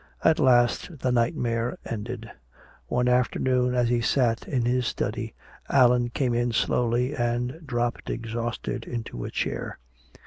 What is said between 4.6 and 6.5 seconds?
his study, Allan came